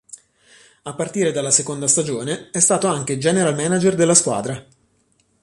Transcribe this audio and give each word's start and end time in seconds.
A 0.81 0.95
partire 0.95 1.31
dalla 1.31 1.51
seconda 1.51 1.87
stagione 1.87 2.49
è 2.49 2.59
stato 2.59 2.87
anche 2.87 3.19
general 3.19 3.53
manager 3.53 3.93
della 3.93 4.15
squadra. 4.15 4.65